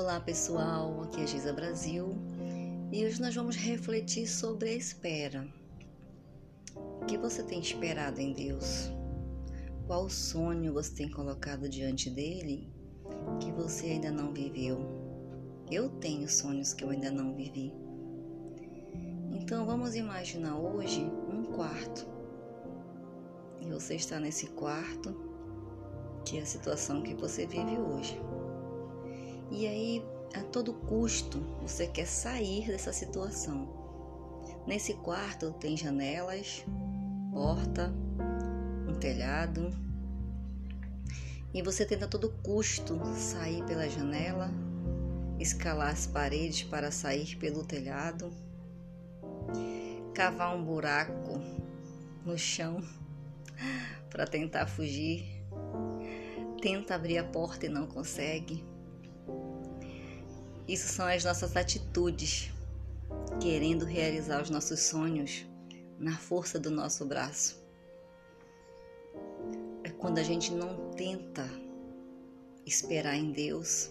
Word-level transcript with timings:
Olá 0.00 0.18
pessoal, 0.18 1.02
aqui 1.02 1.20
é 1.20 1.26
Giza 1.26 1.52
Brasil 1.52 2.16
e 2.90 3.04
hoje 3.04 3.20
nós 3.20 3.34
vamos 3.34 3.54
refletir 3.54 4.26
sobre 4.26 4.70
a 4.70 4.72
espera. 4.74 5.46
O 6.74 7.04
que 7.04 7.18
você 7.18 7.42
tem 7.42 7.60
esperado 7.60 8.18
em 8.18 8.32
Deus? 8.32 8.90
Qual 9.86 10.08
sonho 10.08 10.72
você 10.72 10.94
tem 10.94 11.10
colocado 11.10 11.68
diante 11.68 12.08
dele 12.08 12.72
que 13.40 13.52
você 13.52 13.88
ainda 13.88 14.10
não 14.10 14.32
viveu? 14.32 14.78
Eu 15.70 15.90
tenho 15.90 16.26
sonhos 16.26 16.72
que 16.72 16.82
eu 16.82 16.88
ainda 16.88 17.10
não 17.10 17.36
vivi. 17.36 17.70
Então 19.32 19.66
vamos 19.66 19.94
imaginar 19.94 20.58
hoje 20.58 21.02
um 21.30 21.44
quarto. 21.44 22.08
E 23.60 23.66
você 23.66 23.96
está 23.96 24.18
nesse 24.18 24.46
quarto, 24.46 25.14
que 26.24 26.38
é 26.38 26.40
a 26.40 26.46
situação 26.46 27.02
que 27.02 27.12
você 27.12 27.46
vive 27.46 27.78
hoje. 27.78 28.18
E 29.50 29.66
aí, 29.66 30.04
a 30.32 30.42
todo 30.42 30.72
custo, 30.72 31.40
você 31.60 31.88
quer 31.88 32.06
sair 32.06 32.68
dessa 32.68 32.92
situação. 32.92 33.68
Nesse 34.64 34.94
quarto 34.94 35.50
tem 35.54 35.76
janelas, 35.76 36.64
porta, 37.32 37.92
um 38.88 38.94
telhado. 38.94 39.72
E 41.52 41.62
você 41.62 41.84
tenta 41.84 42.04
a 42.04 42.08
todo 42.08 42.30
custo 42.44 42.96
sair 43.16 43.64
pela 43.64 43.88
janela, 43.88 44.52
escalar 45.40 45.90
as 45.90 46.06
paredes 46.06 46.62
para 46.62 46.92
sair 46.92 47.34
pelo 47.34 47.64
telhado, 47.64 48.32
cavar 50.14 50.56
um 50.56 50.64
buraco 50.64 51.40
no 52.24 52.38
chão 52.38 52.80
para 54.10 54.28
tentar 54.28 54.68
fugir, 54.68 55.42
tenta 56.62 56.94
abrir 56.94 57.18
a 57.18 57.24
porta 57.24 57.66
e 57.66 57.68
não 57.68 57.88
consegue 57.88 58.69
isso 60.70 60.86
são 60.86 61.06
as 61.06 61.24
nossas 61.24 61.56
atitudes, 61.56 62.48
querendo 63.40 63.84
realizar 63.84 64.40
os 64.40 64.50
nossos 64.50 64.78
sonhos 64.78 65.44
na 65.98 66.16
força 66.16 66.60
do 66.60 66.70
nosso 66.70 67.04
braço. 67.04 67.60
É 69.82 69.90
quando 69.90 70.18
a 70.18 70.22
gente 70.22 70.54
não 70.54 70.92
tenta 70.92 71.44
esperar 72.64 73.16
em 73.16 73.32
Deus, 73.32 73.90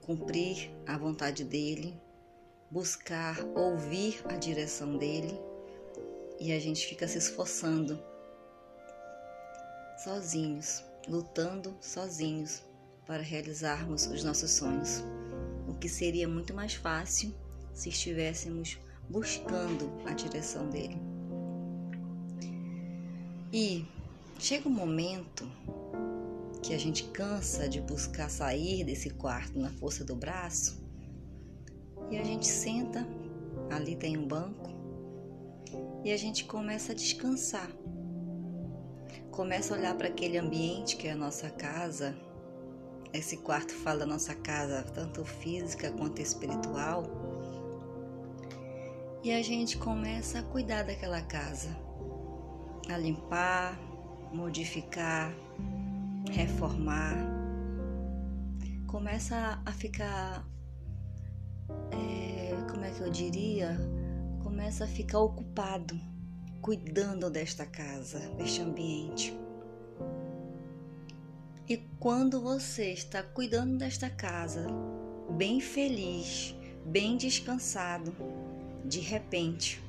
cumprir 0.00 0.70
a 0.86 0.96
vontade 0.96 1.44
dEle, 1.44 2.00
buscar 2.70 3.38
ouvir 3.54 4.24
a 4.30 4.36
direção 4.36 4.96
dEle 4.96 5.38
e 6.40 6.50
a 6.50 6.58
gente 6.58 6.86
fica 6.86 7.06
se 7.06 7.18
esforçando 7.18 8.02
sozinhos, 9.98 10.82
lutando 11.06 11.76
sozinhos 11.78 12.62
para 13.06 13.22
realizarmos 13.22 14.06
os 14.06 14.24
nossos 14.24 14.50
sonhos 14.50 15.02
o 15.68 15.74
que 15.74 15.88
seria 15.88 16.28
muito 16.28 16.54
mais 16.54 16.74
fácil 16.74 17.34
se 17.72 17.88
estivéssemos 17.88 18.78
buscando 19.08 19.90
a 20.06 20.12
direção 20.12 20.68
dele. 20.68 21.00
E 23.52 23.86
chega 24.38 24.68
um 24.68 24.72
momento 24.72 25.48
que 26.62 26.74
a 26.74 26.78
gente 26.78 27.04
cansa 27.04 27.68
de 27.68 27.80
buscar 27.80 28.28
sair 28.28 28.84
desse 28.84 29.10
quarto 29.10 29.58
na 29.58 29.70
força 29.70 30.04
do 30.04 30.16
braço 30.16 30.84
e 32.10 32.16
a 32.18 32.24
gente 32.24 32.46
senta, 32.46 33.06
ali 33.70 33.96
tem 33.96 34.16
um 34.16 34.26
banco, 34.26 34.70
e 36.04 36.12
a 36.12 36.16
gente 36.16 36.44
começa 36.44 36.92
a 36.92 36.94
descansar. 36.94 37.70
Começa 39.30 39.74
a 39.74 39.78
olhar 39.78 39.94
para 39.96 40.08
aquele 40.08 40.38
ambiente 40.38 40.96
que 40.96 41.08
é 41.08 41.12
a 41.12 41.16
nossa 41.16 41.50
casa, 41.50 42.16
esse 43.16 43.38
quarto 43.38 43.72
fala 43.72 44.00
da 44.00 44.06
nossa 44.06 44.34
casa, 44.34 44.82
tanto 44.82 45.24
física 45.24 45.90
quanto 45.92 46.20
espiritual. 46.20 47.04
E 49.22 49.32
a 49.32 49.42
gente 49.42 49.78
começa 49.78 50.40
a 50.40 50.42
cuidar 50.42 50.84
daquela 50.84 51.20
casa, 51.22 51.76
a 52.88 52.96
limpar, 52.96 53.78
modificar, 54.32 55.32
reformar. 56.30 57.16
Começa 58.86 59.60
a 59.64 59.72
ficar, 59.72 60.46
é, 61.90 62.54
como 62.70 62.84
é 62.84 62.90
que 62.90 63.00
eu 63.00 63.10
diria? 63.10 63.76
Começa 64.42 64.84
a 64.84 64.88
ficar 64.88 65.18
ocupado, 65.18 65.98
cuidando 66.60 67.28
desta 67.30 67.66
casa, 67.66 68.20
deste 68.36 68.60
ambiente. 68.60 69.45
E 71.68 71.78
quando 71.98 72.40
você 72.40 72.92
está 72.92 73.24
cuidando 73.24 73.76
desta 73.76 74.08
casa, 74.08 74.68
bem 75.30 75.60
feliz, 75.60 76.54
bem 76.84 77.16
descansado, 77.16 78.14
de 78.84 79.00
repente 79.00 79.82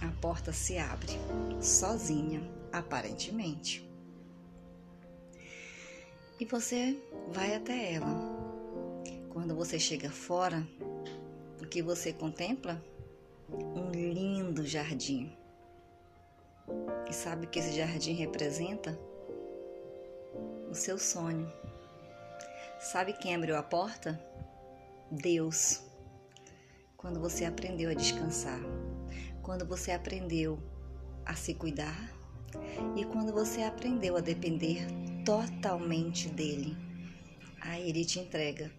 a 0.00 0.10
porta 0.22 0.50
se 0.50 0.78
abre, 0.78 1.12
sozinha, 1.60 2.42
aparentemente. 2.72 3.86
E 6.40 6.46
você 6.46 6.98
vai 7.28 7.54
até 7.54 7.92
ela. 7.92 8.08
Quando 9.28 9.54
você 9.54 9.78
chega 9.78 10.10
fora, 10.10 10.66
o 11.60 11.66
que 11.66 11.82
você 11.82 12.14
contempla? 12.14 12.82
Um 13.50 13.90
lindo 13.90 14.66
jardim. 14.66 15.36
E 17.08 17.12
sabe 17.12 17.44
o 17.44 17.48
que 17.50 17.58
esse 17.58 17.76
jardim 17.76 18.14
representa? 18.14 18.98
O 20.72 20.74
seu 20.74 20.98
sonho. 20.98 21.52
Sabe 22.80 23.12
quem 23.12 23.34
abriu 23.34 23.56
a 23.58 23.62
porta? 23.62 24.18
Deus. 25.10 25.82
Quando 26.96 27.20
você 27.20 27.44
aprendeu 27.44 27.90
a 27.90 27.94
descansar, 27.94 28.58
quando 29.42 29.66
você 29.66 29.90
aprendeu 29.90 30.58
a 31.26 31.34
se 31.34 31.52
cuidar 31.52 32.10
e 32.96 33.04
quando 33.04 33.34
você 33.34 33.62
aprendeu 33.62 34.16
a 34.16 34.20
depender 34.20 34.86
totalmente 35.26 36.30
dele, 36.30 36.74
aí 37.60 37.90
ele 37.90 38.04
te 38.06 38.18
entrega 38.18 38.72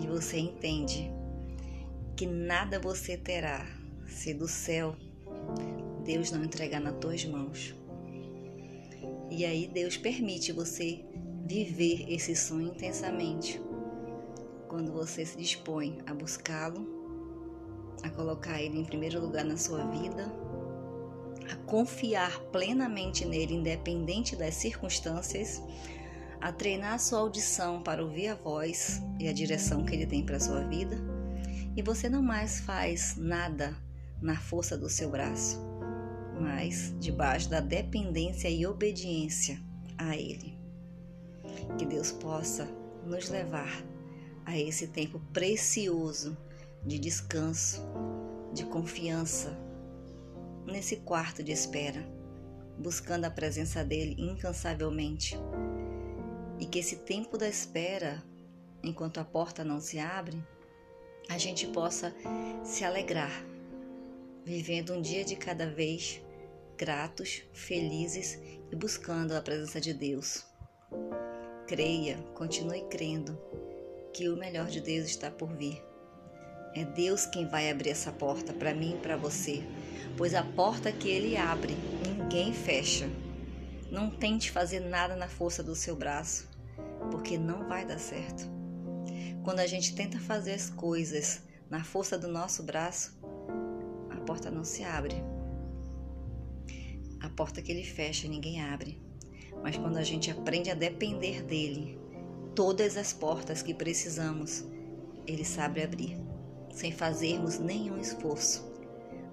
e 0.00 0.06
você 0.06 0.38
entende 0.38 1.10
que 2.16 2.26
nada 2.26 2.78
você 2.78 3.16
terá 3.16 3.66
se 4.06 4.32
do 4.32 4.46
céu 4.46 4.94
Deus 6.04 6.30
não 6.30 6.44
entregar 6.44 6.80
nas 6.80 6.96
tuas 6.98 7.24
mãos. 7.24 7.74
E 9.30 9.44
aí 9.44 9.68
Deus 9.68 9.96
permite 9.96 10.52
você 10.52 11.04
viver 11.46 12.06
esse 12.12 12.34
sonho 12.34 12.68
intensamente. 12.68 13.60
Quando 14.68 14.92
você 14.92 15.24
se 15.24 15.36
dispõe 15.36 15.98
a 16.06 16.12
buscá-lo, 16.12 16.86
a 18.02 18.10
colocar 18.10 18.60
ele 18.60 18.78
em 18.78 18.84
primeiro 18.84 19.20
lugar 19.20 19.44
na 19.44 19.56
sua 19.56 19.86
vida, 19.86 20.32
a 21.50 21.56
confiar 21.66 22.40
plenamente 22.52 23.24
nele, 23.24 23.54
independente 23.54 24.36
das 24.36 24.54
circunstâncias, 24.54 25.62
a 26.40 26.52
treinar 26.52 26.94
a 26.94 26.98
sua 26.98 27.20
audição 27.20 27.82
para 27.82 28.02
ouvir 28.02 28.28
a 28.28 28.34
voz 28.34 29.02
e 29.18 29.28
a 29.28 29.32
direção 29.32 29.84
que 29.84 29.94
ele 29.94 30.06
tem 30.06 30.24
para 30.24 30.36
a 30.36 30.40
sua 30.40 30.64
vida, 30.64 30.96
e 31.76 31.82
você 31.82 32.08
não 32.08 32.22
mais 32.22 32.60
faz 32.60 33.16
nada 33.16 33.76
na 34.20 34.36
força 34.36 34.76
do 34.76 34.88
seu 34.88 35.10
braço, 35.10 35.69
mas 36.40 36.94
debaixo 36.98 37.50
da 37.50 37.60
dependência 37.60 38.48
e 38.48 38.66
obediência 38.66 39.60
a 39.98 40.16
Ele. 40.16 40.58
Que 41.78 41.84
Deus 41.84 42.10
possa 42.10 42.66
nos 43.04 43.28
levar 43.28 43.84
a 44.44 44.58
esse 44.58 44.88
tempo 44.88 45.20
precioso 45.32 46.36
de 46.84 46.98
descanso, 46.98 47.82
de 48.52 48.64
confiança, 48.64 49.56
nesse 50.66 50.96
quarto 50.96 51.42
de 51.42 51.52
espera, 51.52 52.04
buscando 52.78 53.26
a 53.26 53.30
presença 53.30 53.84
dEle 53.84 54.16
incansavelmente. 54.18 55.36
E 56.58 56.66
que 56.66 56.78
esse 56.78 56.96
tempo 56.96 57.36
da 57.36 57.48
espera, 57.48 58.22
enquanto 58.82 59.18
a 59.18 59.24
porta 59.24 59.62
não 59.62 59.80
se 59.80 59.98
abre, 59.98 60.42
a 61.28 61.38
gente 61.38 61.66
possa 61.66 62.14
se 62.64 62.84
alegrar, 62.84 63.44
vivendo 64.44 64.94
um 64.94 65.00
dia 65.00 65.24
de 65.24 65.36
cada 65.36 65.66
vez 65.66 66.20
gratos, 66.80 67.42
felizes 67.52 68.40
e 68.72 68.74
buscando 68.74 69.32
a 69.32 69.42
presença 69.42 69.78
de 69.78 69.92
Deus. 69.92 70.46
Creia, 71.66 72.16
continue 72.34 72.86
crendo 72.88 73.38
que 74.14 74.30
o 74.30 74.36
melhor 74.38 74.66
de 74.68 74.80
Deus 74.80 75.04
está 75.04 75.30
por 75.30 75.54
vir. 75.54 75.84
É 76.74 76.82
Deus 76.82 77.26
quem 77.26 77.46
vai 77.46 77.70
abrir 77.70 77.90
essa 77.90 78.10
porta 78.10 78.54
para 78.54 78.72
mim 78.72 78.94
e 78.94 78.98
para 78.98 79.14
você, 79.14 79.62
pois 80.16 80.34
a 80.34 80.42
porta 80.42 80.90
que 80.90 81.10
Ele 81.10 81.36
abre, 81.36 81.76
ninguém 82.08 82.54
fecha. 82.54 83.10
Não 83.90 84.08
tente 84.08 84.50
fazer 84.50 84.80
nada 84.80 85.14
na 85.14 85.28
força 85.28 85.62
do 85.62 85.76
seu 85.76 85.94
braço, 85.94 86.48
porque 87.10 87.36
não 87.36 87.68
vai 87.68 87.84
dar 87.84 87.98
certo. 87.98 88.48
Quando 89.44 89.60
a 89.60 89.66
gente 89.66 89.94
tenta 89.94 90.18
fazer 90.18 90.54
as 90.54 90.70
coisas 90.70 91.42
na 91.68 91.84
força 91.84 92.16
do 92.16 92.28
nosso 92.28 92.62
braço, 92.62 93.20
a 94.08 94.16
porta 94.22 94.50
não 94.50 94.64
se 94.64 94.82
abre. 94.82 95.29
Porta 97.40 97.62
que 97.62 97.72
ele 97.72 97.82
fecha, 97.82 98.28
ninguém 98.28 98.60
abre. 98.60 99.00
Mas 99.62 99.74
quando 99.74 99.96
a 99.96 100.02
gente 100.02 100.30
aprende 100.30 100.70
a 100.70 100.74
depender 100.74 101.42
dele, 101.42 101.98
todas 102.54 102.98
as 102.98 103.14
portas 103.14 103.62
que 103.62 103.72
precisamos, 103.72 104.62
Ele 105.26 105.42
sabe 105.42 105.82
abrir, 105.82 106.18
sem 106.70 106.92
fazermos 106.92 107.58
nenhum 107.58 107.98
esforço, 107.98 108.70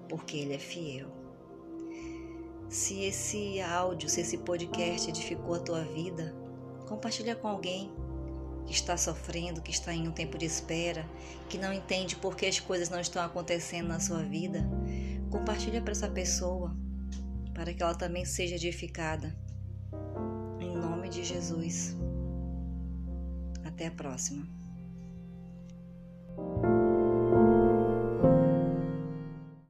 porque 0.08 0.38
Ele 0.38 0.54
é 0.54 0.58
fiel. 0.58 1.10
Se 2.70 3.04
esse 3.04 3.60
áudio, 3.60 4.08
se 4.08 4.22
esse 4.22 4.38
podcast 4.38 5.10
edificou 5.10 5.56
a 5.56 5.60
tua 5.60 5.84
vida, 5.84 6.34
compartilha 6.86 7.36
com 7.36 7.46
alguém 7.46 7.92
que 8.64 8.72
está 8.72 8.96
sofrendo, 8.96 9.60
que 9.60 9.70
está 9.70 9.92
em 9.92 10.08
um 10.08 10.12
tempo 10.12 10.38
de 10.38 10.46
espera, 10.46 11.06
que 11.50 11.58
não 11.58 11.74
entende 11.74 12.16
por 12.16 12.34
que 12.34 12.46
as 12.46 12.58
coisas 12.58 12.88
não 12.88 13.00
estão 13.00 13.22
acontecendo 13.22 13.88
na 13.88 14.00
sua 14.00 14.22
vida. 14.22 14.66
Compartilha 15.30 15.82
para 15.82 15.92
essa 15.92 16.08
pessoa, 16.08 16.74
para 17.58 17.74
que 17.74 17.82
ela 17.82 17.92
também 17.92 18.24
seja 18.24 18.54
edificada. 18.54 19.36
Em 20.60 20.76
nome 20.76 21.08
de 21.08 21.24
Jesus. 21.24 21.96
Até 23.64 23.88
a 23.88 23.90
próxima. 23.90 24.46